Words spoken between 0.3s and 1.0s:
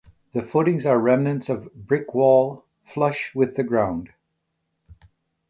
The footings are